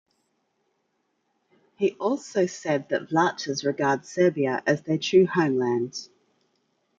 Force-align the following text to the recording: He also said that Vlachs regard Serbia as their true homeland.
He 1.75 1.91
also 1.99 2.47
said 2.47 2.89
that 2.89 3.09
Vlachs 3.09 3.63
regard 3.63 4.03
Serbia 4.03 4.63
as 4.65 4.81
their 4.81 4.97
true 4.97 5.27
homeland. 5.27 6.09